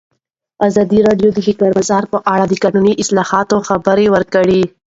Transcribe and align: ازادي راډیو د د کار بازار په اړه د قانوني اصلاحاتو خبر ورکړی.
ازادي 0.67 0.99
راډیو 1.07 1.29
د 1.33 1.37
د 1.45 1.49
کار 1.59 1.71
بازار 1.77 2.03
په 2.13 2.17
اړه 2.33 2.45
د 2.47 2.53
قانوني 2.63 2.93
اصلاحاتو 3.03 3.57
خبر 3.67 3.97
ورکړی. 4.15 4.61